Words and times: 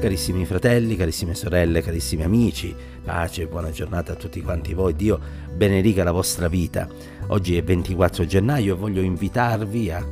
Carissimi 0.00 0.46
fratelli, 0.46 0.96
carissime 0.96 1.34
sorelle, 1.34 1.82
carissimi 1.82 2.22
amici, 2.22 2.74
pace 3.04 3.42
e 3.42 3.46
buona 3.46 3.70
giornata 3.70 4.12
a 4.12 4.16
tutti 4.16 4.40
quanti 4.40 4.72
voi. 4.72 4.96
Dio 4.96 5.20
benedica 5.54 6.02
la 6.02 6.10
vostra 6.10 6.48
vita. 6.48 6.88
Oggi 7.26 7.54
è 7.58 7.62
24 7.62 8.24
gennaio 8.24 8.74
e 8.74 8.78
voglio 8.78 9.02
invitarvi 9.02 9.90
a 9.90 10.02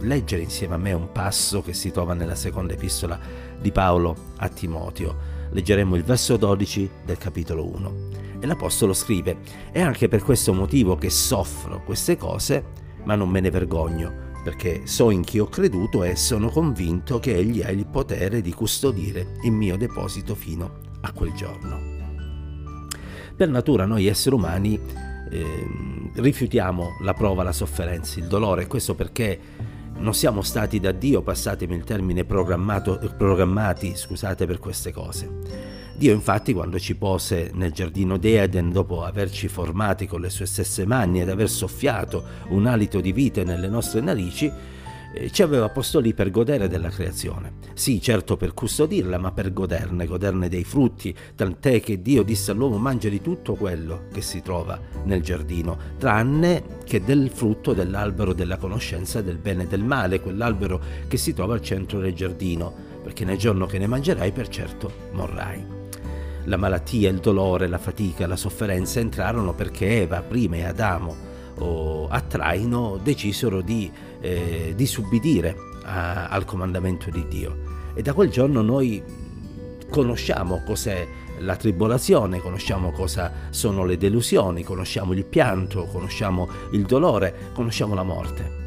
leggere 0.00 0.42
insieme 0.42 0.74
a 0.74 0.78
me 0.78 0.92
un 0.94 1.12
passo 1.12 1.62
che 1.62 1.74
si 1.74 1.92
trova 1.92 2.12
nella 2.12 2.34
seconda 2.34 2.72
epistola 2.72 3.20
di 3.60 3.70
Paolo 3.70 4.16
a 4.38 4.48
Timoteo. 4.48 5.16
Leggeremo 5.52 5.94
il 5.94 6.02
verso 6.02 6.36
12 6.36 6.90
del 7.04 7.16
capitolo 7.16 7.72
1. 7.72 7.94
E 8.40 8.46
l'Apostolo 8.46 8.94
scrive, 8.94 9.36
è 9.70 9.80
anche 9.80 10.08
per 10.08 10.24
questo 10.24 10.52
motivo 10.54 10.96
che 10.96 11.08
soffro 11.08 11.84
queste 11.84 12.16
cose, 12.16 12.64
ma 13.04 13.14
non 13.14 13.28
me 13.28 13.38
ne 13.38 13.50
vergogno 13.50 14.25
perché 14.46 14.86
so 14.86 15.10
in 15.10 15.24
chi 15.24 15.40
ho 15.40 15.48
creduto 15.48 16.04
e 16.04 16.14
sono 16.14 16.50
convinto 16.50 17.18
che 17.18 17.34
Egli 17.34 17.62
ha 17.62 17.70
il 17.70 17.84
potere 17.84 18.40
di 18.40 18.52
custodire 18.52 19.38
il 19.42 19.50
mio 19.50 19.76
deposito 19.76 20.36
fino 20.36 20.78
a 21.00 21.10
quel 21.10 21.32
giorno. 21.32 21.80
Per 23.34 23.48
natura 23.48 23.86
noi 23.86 24.06
esseri 24.06 24.36
umani 24.36 24.78
eh, 25.30 25.66
rifiutiamo 26.14 26.98
la 27.00 27.12
prova, 27.12 27.42
la 27.42 27.50
sofferenza, 27.50 28.20
il 28.20 28.28
dolore, 28.28 28.68
questo 28.68 28.94
perché 28.94 29.36
non 29.96 30.14
siamo 30.14 30.42
stati 30.42 30.78
da 30.78 30.92
Dio, 30.92 31.22
passatemi 31.22 31.74
il 31.74 31.82
termine, 31.82 32.24
programmati 32.24 33.96
scusate, 33.96 34.46
per 34.46 34.60
queste 34.60 34.92
cose. 34.92 35.65
Dio 35.96 36.12
infatti 36.12 36.52
quando 36.52 36.78
ci 36.78 36.94
pose 36.94 37.50
nel 37.54 37.72
giardino 37.72 38.18
di 38.18 38.34
Eden 38.34 38.70
dopo 38.70 39.02
averci 39.02 39.48
formati 39.48 40.06
con 40.06 40.20
le 40.20 40.28
sue 40.28 40.44
stesse 40.44 40.84
mani 40.84 41.22
ed 41.22 41.30
aver 41.30 41.48
soffiato 41.48 42.22
un 42.48 42.66
alito 42.66 43.00
di 43.00 43.12
vita 43.12 43.42
nelle 43.42 43.68
nostre 43.68 44.02
narici, 44.02 44.52
eh, 45.14 45.30
ci 45.30 45.42
aveva 45.42 45.70
posto 45.70 45.98
lì 45.98 46.12
per 46.12 46.30
godere 46.30 46.68
della 46.68 46.90
creazione. 46.90 47.54
Sì, 47.72 47.98
certo 48.02 48.36
per 48.36 48.52
custodirla, 48.52 49.16
ma 49.16 49.32
per 49.32 49.54
goderne, 49.54 50.06
goderne 50.06 50.50
dei 50.50 50.64
frutti, 50.64 51.14
tant'è 51.34 51.80
che 51.80 52.02
Dio 52.02 52.22
disse 52.22 52.50
all'uomo 52.50 52.76
mangia 52.76 53.08
di 53.08 53.22
tutto 53.22 53.54
quello 53.54 54.04
che 54.12 54.20
si 54.20 54.42
trova 54.42 54.78
nel 55.04 55.22
giardino, 55.22 55.78
tranne 55.96 56.62
che 56.84 57.02
del 57.02 57.30
frutto 57.30 57.72
dell'albero 57.72 58.34
della 58.34 58.58
conoscenza 58.58 59.22
del 59.22 59.38
bene 59.38 59.62
e 59.62 59.66
del 59.66 59.82
male, 59.82 60.20
quell'albero 60.20 60.78
che 61.08 61.16
si 61.16 61.32
trova 61.32 61.54
al 61.54 61.62
centro 61.62 62.00
del 62.00 62.12
giardino, 62.12 62.70
perché 63.02 63.24
nel 63.24 63.38
giorno 63.38 63.64
che 63.64 63.78
ne 63.78 63.86
mangerai 63.86 64.30
per 64.32 64.48
certo 64.48 64.92
morrai. 65.12 65.75
La 66.46 66.56
malattia, 66.56 67.10
il 67.10 67.18
dolore, 67.18 67.68
la 67.68 67.78
fatica, 67.78 68.26
la 68.26 68.36
sofferenza 68.36 68.98
entrarono 68.98 69.52
perché 69.52 70.02
Eva, 70.02 70.22
prima 70.22 70.56
e 70.56 70.64
Adamo 70.64 71.34
o 71.58 72.08
a 72.08 72.20
traino 72.20 72.98
decisero 73.02 73.62
di 73.62 73.90
eh, 74.20 74.72
disubbidire 74.76 75.56
a, 75.84 76.28
al 76.28 76.44
comandamento 76.44 77.10
di 77.10 77.26
Dio. 77.28 77.74
E 77.94 78.02
da 78.02 78.12
quel 78.12 78.30
giorno 78.30 78.62
noi 78.62 79.02
conosciamo 79.88 80.62
cos'è 80.64 81.06
la 81.38 81.56
tribolazione, 81.56 82.40
conosciamo 82.40 82.92
cosa 82.92 83.32
sono 83.50 83.84
le 83.84 83.96
delusioni, 83.96 84.62
conosciamo 84.62 85.12
il 85.12 85.24
pianto, 85.24 85.84
conosciamo 85.86 86.48
il 86.72 86.82
dolore, 86.84 87.50
conosciamo 87.52 87.94
la 87.94 88.02
morte. 88.02 88.64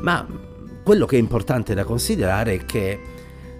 Ma 0.00 0.26
quello 0.82 1.06
che 1.06 1.16
è 1.16 1.18
importante 1.18 1.74
da 1.74 1.84
considerare 1.84 2.54
è 2.54 2.64
che 2.64 3.00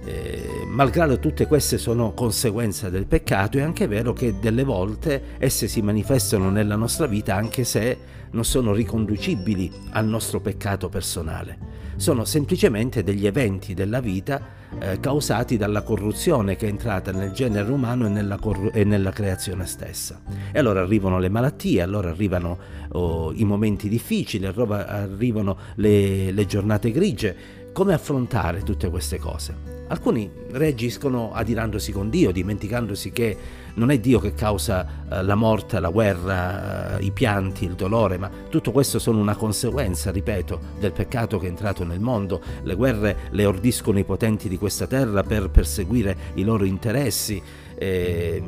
eh, 0.04 0.43
malgrado 0.74 1.20
tutte 1.20 1.46
queste 1.46 1.78
sono 1.78 2.12
conseguenze 2.14 2.90
del 2.90 3.06
peccato, 3.06 3.58
è 3.58 3.62
anche 3.62 3.86
vero 3.86 4.12
che 4.12 4.40
delle 4.40 4.64
volte 4.64 5.36
esse 5.38 5.68
si 5.68 5.80
manifestano 5.82 6.50
nella 6.50 6.74
nostra 6.74 7.06
vita 7.06 7.36
anche 7.36 7.62
se 7.62 7.96
non 8.32 8.44
sono 8.44 8.72
riconducibili 8.72 9.70
al 9.92 10.06
nostro 10.06 10.40
peccato 10.40 10.88
personale. 10.88 11.82
Sono 11.94 12.24
semplicemente 12.24 13.04
degli 13.04 13.24
eventi 13.24 13.72
della 13.72 14.00
vita 14.00 14.40
eh, 14.80 14.98
causati 14.98 15.56
dalla 15.56 15.82
corruzione 15.82 16.56
che 16.56 16.66
è 16.66 16.70
entrata 16.70 17.12
nel 17.12 17.30
genere 17.30 17.70
umano 17.70 18.06
e 18.06 18.08
nella, 18.08 18.36
corru- 18.36 18.74
e 18.74 18.82
nella 18.82 19.12
creazione 19.12 19.66
stessa. 19.66 20.20
E 20.50 20.58
allora 20.58 20.80
arrivano 20.80 21.20
le 21.20 21.28
malattie, 21.28 21.82
allora 21.82 22.10
arrivano 22.10 22.58
oh, 22.88 23.32
i 23.32 23.44
momenti 23.44 23.88
difficili, 23.88 24.44
arrivano 24.44 25.56
le, 25.76 26.32
le 26.32 26.46
giornate 26.46 26.90
grigie. 26.90 27.36
Come 27.72 27.94
affrontare 27.94 28.64
tutte 28.64 28.90
queste 28.90 29.18
cose? 29.18 29.73
Alcuni 29.86 30.30
reagiscono 30.50 31.32
adirandosi 31.32 31.92
con 31.92 32.08
Dio, 32.08 32.30
dimenticandosi 32.32 33.12
che 33.12 33.36
non 33.74 33.90
è 33.90 33.98
Dio 33.98 34.18
che 34.18 34.34
causa 34.34 34.86
eh, 35.08 35.22
la 35.22 35.34
morte, 35.34 35.80
la 35.80 35.90
guerra, 35.90 36.98
eh, 36.98 37.04
i 37.04 37.10
pianti, 37.10 37.64
il 37.64 37.74
dolore, 37.74 38.18
ma 38.18 38.30
tutto 38.48 38.72
questo 38.72 38.98
sono 38.98 39.18
una 39.18 39.36
conseguenza, 39.36 40.10
ripeto, 40.10 40.60
del 40.78 40.92
peccato 40.92 41.38
che 41.38 41.46
è 41.46 41.48
entrato 41.48 41.84
nel 41.84 42.00
mondo. 42.00 42.40
Le 42.62 42.74
guerre 42.74 43.16
le 43.30 43.44
ordiscono 43.44 43.98
i 43.98 44.04
potenti 44.04 44.48
di 44.48 44.58
questa 44.58 44.86
terra 44.86 45.22
per 45.22 45.50
perseguire 45.50 46.16
i 46.34 46.44
loro 46.44 46.64
interessi. 46.64 47.42
Eh, 47.76 48.42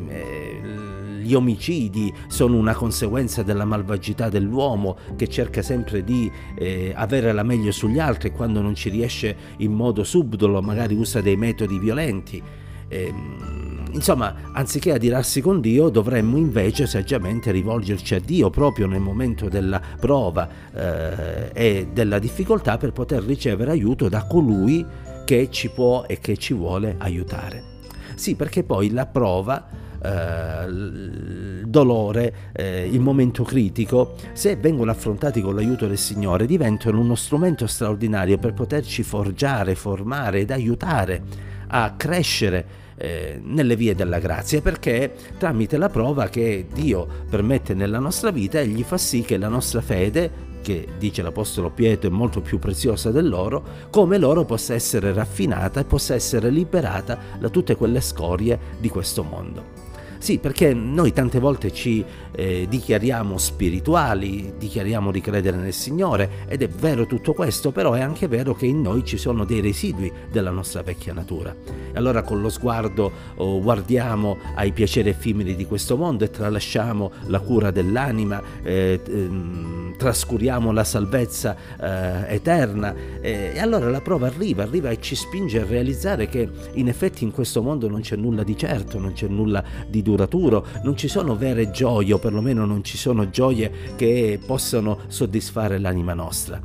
gli 1.21 1.35
omicidi 1.35 2.15
sono 2.29 2.57
una 2.57 2.75
conseguenza 2.75 3.43
della 3.43 3.65
malvagità 3.65 4.29
dell'uomo 4.29 4.97
che 5.17 5.27
cerca 5.27 5.61
sempre 5.61 6.05
di 6.05 6.31
eh, 6.57 6.93
avere 6.95 7.33
la 7.33 7.43
meglio 7.43 7.73
sugli 7.73 7.99
altri 7.99 8.29
e 8.29 8.33
quando 8.33 8.61
non 8.61 8.77
ci 8.77 8.89
riesce 8.89 9.37
in 9.59 9.73
modo 9.73 10.05
subdolo 10.05 10.63
magari 10.63 10.95
usa 10.95 11.21
dei 11.21 11.37
metodi 11.37 11.81
violenti. 11.81 12.41
Eh, 12.89 13.13
insomma, 13.97 14.35
anziché 14.53 14.93
adirarsi 14.93 15.41
con 15.41 15.61
Dio, 15.61 15.89
dovremmo 15.89 16.37
invece 16.37 16.87
saggiamente 16.87 17.51
rivolgerci 17.51 18.15
a 18.15 18.21
Dio 18.21 18.51
proprio 18.51 18.87
nel 18.87 19.01
momento 19.01 19.49
della 19.49 19.81
prova 19.99 20.49
eh, 20.73 21.51
e 21.53 21.89
della 21.93 22.19
difficoltà 22.19 22.77
per 22.77 22.93
poter 22.93 23.25
ricevere 23.25 23.71
aiuto 23.71 24.09
da 24.09 24.27
colui 24.27 24.85
che 25.25 25.49
ci 25.51 25.71
può 25.71 26.05
e 26.07 26.19
che 26.21 26.37
ci 26.37 26.55
vuole 26.55 26.95
aiutare. 26.99 27.75
Sì, 28.15 28.37
perché 28.37 28.63
poi 28.63 28.91
la 28.91 29.07
prova 29.07 29.67
eh, 30.03 30.67
il 30.69 31.65
dolore, 31.67 32.51
eh, 32.53 32.87
il 32.87 33.01
momento 33.01 33.43
critico, 33.43 34.15
se 34.33 34.57
vengono 34.57 34.91
affrontati 34.91 35.41
con 35.41 35.55
l'aiuto 35.55 35.87
del 35.87 35.99
Signore, 35.99 36.47
diventano 36.47 37.01
uno 37.01 37.15
strumento 37.15 37.67
straordinario 37.67 38.39
per 38.39 38.53
poterci 38.53 39.03
forgiare, 39.03 39.75
formare 39.75 40.41
ed 40.41 40.51
aiutare 40.51 41.23
a 41.69 41.95
crescere 41.97 42.85
eh, 42.97 43.41
nelle 43.43 43.77
vie 43.77 43.95
della 43.95 44.19
grazia, 44.19 44.61
perché 44.61 45.15
tramite 45.39 45.77
la 45.77 45.89
prova 45.89 46.29
che 46.29 46.67
Dio 46.73 47.07
permette 47.29 47.75
nella 47.75 47.99
nostra 47.99 48.31
vita, 48.31 48.61
Egli 48.61 48.83
fa 48.83 48.99
sì 48.99 49.23
che 49.23 49.37
la 49.37 49.49
nostra 49.49 49.81
fede 49.81 50.55
che 50.67 50.89
dice 50.99 51.23
l'Apostolo 51.23 51.71
Pietro 51.71 52.11
è 52.11 52.13
molto 52.13 52.41
più 52.41 52.59
preziosa 52.59 53.13
dell'oro, 53.13 53.63
come 53.89 54.19
l'oro 54.19 54.45
possa 54.45 54.75
essere 54.75 55.13
raffinata 55.13 55.79
e 55.79 55.85
possa 55.85 56.15
essere 56.15 56.51
liberata 56.51 57.17
da 57.39 57.49
tutte 57.51 57.77
quelle 57.77 58.01
scorie 58.01 58.59
di 58.81 58.89
questo 58.89 59.23
mondo. 59.23 59.96
Sì, 60.19 60.39
perché 60.39 60.75
noi 60.75 61.13
tante 61.13 61.39
volte 61.39 61.73
ci 61.73 62.05
eh, 62.33 62.67
dichiariamo 62.69 63.39
spirituali, 63.39 64.55
dichiariamo 64.59 65.11
di 65.11 65.21
credere 65.21 65.57
nel 65.57 65.73
Signore 65.73 66.45
ed 66.47 66.63
è 66.63 66.69
vero 66.69 67.07
tutto 67.07 67.33
questo, 67.33 67.73
però 67.73 67.93
è 67.93 68.01
anche 68.01 68.29
vero 68.29 68.55
che 68.55 68.67
in 68.67 68.83
noi 68.83 69.05
ci 69.05 69.17
sono 69.17 69.45
dei 69.45 69.61
residui 69.61 70.13
della 70.31 70.51
nostra 70.51 70.83
vecchia 70.83 71.13
natura. 71.13 71.55
E 71.93 71.97
allora 71.97 72.23
con 72.23 72.41
lo 72.41 72.49
sguardo 72.49 73.11
oh, 73.37 73.61
guardiamo 73.61 74.39
ai 74.55 74.73
piaceri 74.73 75.09
effimeri 75.09 75.55
di 75.57 75.65
questo 75.67 75.97
mondo 75.97 76.25
e 76.25 76.31
tralasciamo 76.31 77.11
la 77.27 77.41
cura 77.41 77.71
dell'anima, 77.71 78.43
eh, 78.63 79.01
ehm, 79.07 79.97
trascuriamo 79.97 80.73
la 80.73 80.85
salvezza 80.85 81.57
eh, 81.81 82.35
eterna 82.35 82.95
e 83.21 83.59
allora 83.59 83.89
la 83.91 84.01
prova 84.01 84.27
arriva, 84.27 84.63
arriva 84.63 84.91
e 84.91 85.01
ci 85.01 85.15
spinge 85.15 85.61
a 85.61 85.65
realizzare 85.65 86.29
che 86.29 86.49
in 86.75 86.89
effetti 86.89 87.25
in 87.25 87.31
questo 87.31 87.63
mondo 87.63 87.89
non 87.89 88.01
c'è 88.01 88.17
nulla 88.17 88.43
di 88.43 88.57
certo, 88.57 88.99
non 88.99 89.13
c'è 89.13 89.27
nulla 89.29 89.65
di 89.89 90.03
duraturo, 90.07 90.65
non 90.85 90.97
ci 90.97 91.09
sono 91.09 91.35
vere 91.35 91.71
gioie 91.73 92.13
o 92.13 92.19
perlomeno 92.19 92.65
non 92.65 92.85
ci 92.85 92.97
sono 92.97 93.29
gioie 93.29 93.95
che 93.97 94.39
possano 94.45 95.01
soddisfare 95.09 95.81
l'anima 95.81 96.15
nostra. 96.15 96.61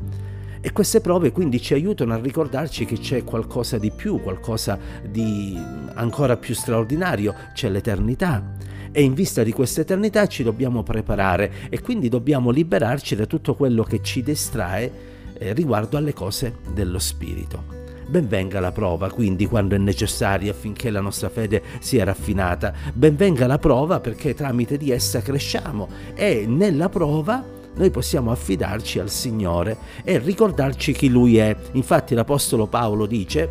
E 0.63 0.72
queste 0.72 1.02
prove 1.02 1.31
quindi 1.31 1.59
ci 1.59 1.74
aiutano 1.74 2.13
a 2.13 2.19
ricordarci 2.19 2.85
che 2.85 3.00
c'è 3.00 3.24
qualcosa 3.24 3.80
di 3.80 3.89
più, 3.89 4.21
qualcosa 4.21 4.77
di 5.04 5.57
ancora 5.95 6.38
più 6.38 6.54
straordinario, 6.54 7.33
c'è 7.54 7.68
l'eternità. 7.69 8.57
E 8.92 9.01
in 9.01 9.15
vista 9.15 9.42
di 9.42 9.51
questa 9.54 9.81
eternità 9.81 10.27
ci 10.27 10.44
dobbiamo 10.44 10.83
preparare 10.83 11.51
e 11.69 11.81
quindi 11.81 12.10
dobbiamo 12.10 12.51
liberarci 12.51 13.15
da 13.15 13.25
tutto 13.25 13.56
quello 13.56 13.81
che 13.81 14.04
ci 14.04 14.21
distrae 14.21 14.92
eh, 15.33 15.54
riguardo 15.54 15.98
alle 15.98 16.13
cose 16.13 16.57
dello 16.74 17.00
spirito. 17.00 17.81
Benvenga 18.12 18.60
la 18.60 18.74
prova, 18.74 19.10
quindi, 19.10 19.46
quando 19.46 19.74
è 19.74 19.78
necessaria 19.78 20.52
affinché 20.52 20.90
la 20.90 21.00
nostra 21.00 21.30
fede 21.30 21.63
sia 21.80 22.04
raffinata. 22.04 22.74
Benvenga 22.94 23.48
la 23.48 23.58
prova 23.58 24.02
perché 24.02 24.34
tramite 24.34 24.75
di 24.75 24.92
essa 24.92 25.22
cresciamo 25.22 25.88
e 26.13 26.44
nella 26.46 26.90
prova 26.90 27.42
noi 27.74 27.90
possiamo 27.90 28.30
affidarci 28.30 29.00
al 29.00 29.10
Signore 29.10 29.78
e 30.04 30.18
ricordarci 30.18 30.92
chi 30.92 31.08
Lui 31.08 31.38
è. 31.38 31.56
Infatti 31.72 32.13
l'Apostolo 32.13 32.68
Paolo 32.68 33.06
dice, 33.06 33.50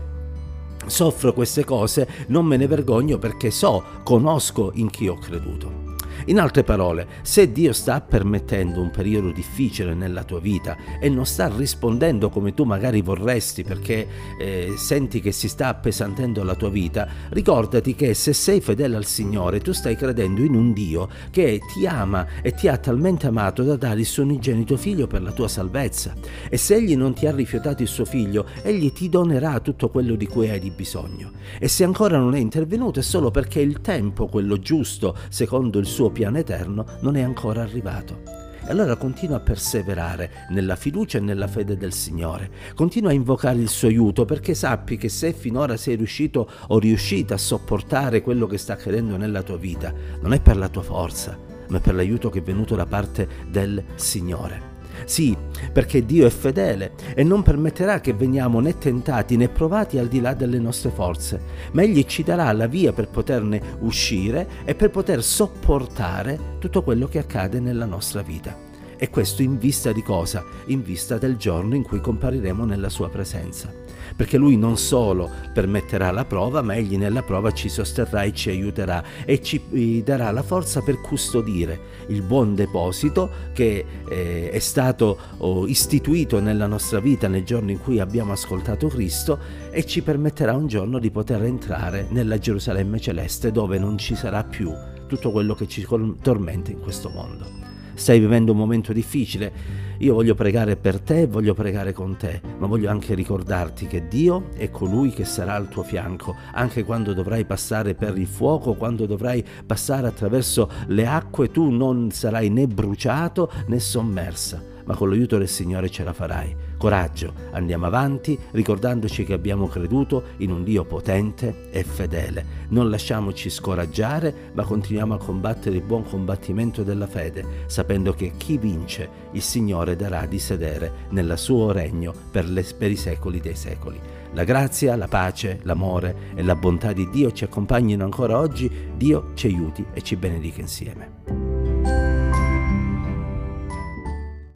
soffro 0.85 1.33
queste 1.33 1.65
cose, 1.65 2.07
non 2.27 2.45
me 2.45 2.59
ne 2.59 2.67
vergogno 2.67 3.17
perché 3.17 3.51
so, 3.51 3.83
conosco 4.05 4.73
in 4.75 4.91
chi 4.91 5.09
ho 5.09 5.17
creduto. 5.17 5.80
In 6.26 6.38
altre 6.38 6.64
parole, 6.64 7.06
se 7.22 7.50
Dio 7.50 7.72
sta 7.72 8.00
permettendo 8.00 8.81
un 8.81 8.90
periodo 8.90 9.31
difficile 9.31 9.94
nella 9.94 10.22
tua 10.25 10.40
vita 10.40 10.76
e 11.00 11.08
non 11.08 11.25
sta 11.25 11.50
rispondendo 11.55 12.28
come 12.28 12.55
tu 12.55 12.64
magari 12.64 13.00
vorresti 13.00 13.64
perché 13.64 14.06
eh, 14.38 14.75
senti 14.76 15.20
che 15.20 15.32
si 15.32 15.49
sta 15.49 15.69
appesantendo 15.69 16.44
la 16.44 16.55
tua 16.55 16.69
vita, 16.69 17.08
ricordati 17.31 17.94
che 17.94 18.14
se 18.14 18.32
sei 18.32 18.61
fedele 18.61 18.96
al 18.96 19.06
Signore 19.06 19.61
tu 19.61 19.72
stai 19.72 19.96
credendo 19.96 20.43
in 20.43 20.55
un 20.55 20.72
Dio 20.72 21.08
che 21.31 21.61
ti 21.72 21.87
ama 21.87 22.26
e 22.43 22.52
ti 22.52 22.69
ha 22.69 22.76
talmente 22.76 23.26
amato 23.26 23.62
da 23.62 23.76
dare 23.76 24.00
il 24.00 24.06
suo 24.06 24.23
unigenito 24.23 24.76
figlio 24.76 25.06
per 25.06 25.23
la 25.23 25.32
tua 25.32 25.49
salvezza. 25.49 26.14
E 26.49 26.56
se 26.56 26.75
Egli 26.76 26.96
non 26.96 27.14
ti 27.14 27.26
ha 27.26 27.34
rifiutato 27.34 27.82
il 27.82 27.88
suo 27.88 28.05
figlio, 28.05 28.46
Egli 28.62 28.93
ti 28.93 29.08
donerà 29.08 29.58
tutto 29.61 29.88
quello 29.88 30.14
di 30.14 30.26
cui 30.26 30.49
hai 30.50 30.70
bisogno. 30.70 31.32
E 31.58 31.69
se 31.69 31.84
ancora 31.84 32.19
non 32.19 32.34
è 32.34 32.38
intervenuto 32.38 33.00
è 33.00 33.02
solo 33.02 33.31
perché 33.31 33.61
il 33.61 33.81
tempo, 33.81 34.26
quello 34.26 34.58
giusto, 34.58 35.16
secondo 35.28 35.78
il 35.78 35.87
suo 35.87 36.10
piano 36.11 36.39
eterno, 36.39 36.85
non 37.01 37.17
è 37.17 37.23
ancora 37.23 37.62
arrivato. 37.62 38.23
E 38.65 38.71
allora 38.71 38.97
continua 38.97 39.37
a 39.37 39.41
perseverare 39.41 40.47
nella 40.51 40.77
fiducia 40.77 41.19
e 41.19 41.21
nella 41.21 41.49
fede 41.49 41.77
del 41.77 41.93
Signore. 41.93 42.51
Continua 42.75 43.11
a 43.11 43.15
invocare 43.15 43.59
il 43.59 43.69
suo 43.69 43.89
aiuto 43.89 44.25
perché 44.25 44.55
sappi 44.55 44.97
che 44.97 45.09
se 45.09 45.33
finora 45.33 45.77
sei 45.77 45.97
riuscito 45.97 46.49
o 46.69 46.79
riuscita 46.79 47.35
a 47.35 47.39
sopportare 47.39 48.21
quello 48.21 48.47
che 48.47 48.59
sta 48.59 48.75
accadendo 48.75 49.17
nella 49.17 49.43
tua 49.43 49.57
vita, 49.57 49.93
non 50.21 50.33
è 50.33 50.41
per 50.41 50.57
la 50.57 50.69
tua 50.69 50.83
forza, 50.83 51.39
ma 51.69 51.81
per 51.81 51.95
l'aiuto 51.95 52.29
che 52.29 52.41
è 52.41 52.43
venuto 52.43 52.77
da 52.77 52.87
parte 52.87 53.27
del 53.49 53.83
Signore. 53.95 54.69
Sì, 55.05 55.37
perché 55.73 56.05
Dio 56.05 56.26
è 56.26 56.31
fedele 56.31 56.93
e 57.14 57.23
non 57.23 57.43
permetterà 57.43 58.00
che 58.00 58.12
veniamo 58.12 58.61
né 58.61 58.79
tentati 58.79 59.37
né 59.37 59.49
provati 59.49 59.99
al 59.99 60.08
di 60.08 60.20
là 60.20 60.35
delle 60.35 60.58
nostre 60.58 60.91
forze, 60.91 61.41
ma 61.73 61.82
Egli 61.82 62.05
ci 62.05 62.23
darà 62.23 62.50
la 62.52 62.67
via 62.67 62.93
per 62.93 63.08
poterne 63.08 63.61
uscire 63.81 64.49
e 64.64 64.75
per 64.75 64.91
poter 64.91 65.23
sopportare 65.23 66.56
tutto 66.58 66.82
quello 66.82 67.06
che 67.06 67.19
accade 67.19 67.61
nella 67.61 67.87
nostra 67.87 68.23
vita. 68.23 68.69
E 68.97 69.08
questo 69.08 69.41
in 69.41 69.56
vista 69.56 69.93
di 69.93 70.02
cosa? 70.02 70.44
In 70.67 70.82
vista 70.82 71.17
del 71.17 71.37
giorno 71.37 71.75
in 71.75 71.82
cui 71.82 72.00
compariremo 72.00 72.67
nella 72.67 72.91
sua 72.91 73.08
presenza. 73.08 73.80
Perché 74.17 74.37
lui 74.37 74.57
non 74.57 74.77
solo 74.77 75.31
permetterà 75.53 76.11
la 76.11 76.25
prova, 76.25 76.62
ma 76.62 76.75
egli 76.75 76.97
nella 76.97 77.23
prova 77.23 77.53
ci 77.53 77.69
sosterrà 77.69 78.23
e 78.23 78.33
ci 78.33 78.51
aiuterà 78.51 79.03
e 79.25 79.41
ci 79.43 79.61
eh, 79.73 80.03
darà 80.03 80.31
la 80.31 80.43
forza 80.43 80.81
per 80.81 81.01
custodire 81.01 81.99
il 82.09 82.23
buon 82.23 82.55
deposito 82.55 83.31
che 83.53 83.85
eh, 84.09 84.51
è 84.51 84.59
stato 84.59 85.19
oh, 85.39 85.67
istituito 85.67 86.41
nella 86.41 86.67
nostra 86.67 87.01
vita 87.01 87.29
nel 87.29 87.45
giorno 87.45 87.71
in 87.71 87.81
cui 87.81 88.01
abbiamo 88.01 88.33
ascoltato 88.33 88.89
Cristo 88.89 89.39
e 89.71 89.85
ci 89.85 90.03
permetterà 90.03 90.55
un 90.55 90.67
giorno 90.67 90.99
di 90.99 91.11
poter 91.11 91.43
entrare 91.45 92.07
nella 92.11 92.39
Gerusalemme 92.39 93.01
celeste 93.01 93.53
dove 93.53 93.79
non 93.79 93.97
ci 93.99 94.15
sarà 94.15 94.45
più 94.45 94.73
tutto 95.07 95.31
quello 95.31 95.55
che 95.55 95.67
ci 95.67 95.87
tormenta 96.23 96.71
in 96.71 96.81
questo 96.81 97.09
mondo 97.09 97.69
stai 98.00 98.19
vivendo 98.19 98.52
un 98.52 98.58
momento 98.58 98.94
difficile, 98.94 99.52
io 99.99 100.14
voglio 100.14 100.35
pregare 100.35 100.76
per 100.76 101.00
te, 101.00 101.26
voglio 101.26 101.52
pregare 101.52 101.93
con 101.93 102.17
te, 102.17 102.41
ma 102.56 102.67
voglio 102.67 102.88
anche 102.88 103.12
ricordarti 103.12 103.87
che 103.87 104.08
Dio 104.08 104.49
è 104.56 104.70
colui 104.70 105.11
che 105.11 105.26
sarà 105.26 105.55
al 105.55 105.69
tuo 105.69 105.82
fianco, 105.82 106.35
anche 106.55 106.82
quando 106.82 107.12
dovrai 107.12 107.44
passare 107.44 107.94
per 107.94 108.17
il 108.17 108.26
fuoco, 108.26 108.73
quando 108.73 109.05
dovrai 109.05 109.44
passare 109.67 110.06
attraverso 110.06 110.70
le 110.87 111.06
acque, 111.06 111.50
tu 111.50 111.69
non 111.69 112.11
sarai 112.11 112.49
né 112.49 112.67
bruciato 112.67 113.52
né 113.67 113.79
sommersa 113.79 114.79
ma 114.90 114.96
con 114.96 115.08
l'aiuto 115.08 115.38
del 115.38 115.46
Signore 115.46 115.88
ce 115.88 116.02
la 116.02 116.12
farai. 116.12 116.52
Coraggio, 116.76 117.32
andiamo 117.52 117.87
avanti 117.87 118.37
ricordandoci 118.50 119.25
che 119.25 119.34
abbiamo 119.34 119.69
creduto 119.69 120.31
in 120.38 120.50
un 120.50 120.64
Dio 120.64 120.84
potente 120.84 121.70
e 121.70 121.84
fedele. 121.84 122.44
Non 122.70 122.90
lasciamoci 122.90 123.50
scoraggiare, 123.50 124.50
ma 124.52 124.64
continuiamo 124.64 125.14
a 125.14 125.19
combattere 125.19 125.76
il 125.76 125.82
buon 125.82 126.02
combattimento 126.02 126.82
della 126.82 127.06
fede, 127.06 127.44
sapendo 127.66 128.12
che 128.14 128.32
chi 128.37 128.58
vince 128.58 129.08
il 129.31 129.42
Signore 129.42 129.94
darà 129.94 130.26
di 130.26 130.40
sedere 130.40 131.06
nel 131.10 131.34
suo 131.38 131.70
regno 131.70 132.12
per, 132.28 132.48
le, 132.48 132.64
per 132.76 132.90
i 132.90 132.96
secoli 132.96 133.38
dei 133.38 133.54
secoli. 133.54 134.00
La 134.32 134.42
grazia, 134.42 134.96
la 134.96 135.06
pace, 135.06 135.60
l'amore 135.62 136.32
e 136.34 136.42
la 136.42 136.56
bontà 136.56 136.92
di 136.92 137.08
Dio 137.10 137.31
ci 137.31 137.44
accompagnino 137.44 138.02
ancora 138.02 138.37
oggi. 138.37 138.69
Dio 138.96 139.31
ci 139.34 139.46
aiuti 139.46 139.87
e 139.92 140.02
ci 140.02 140.16
benedica 140.16 140.60
insieme. 140.60 141.50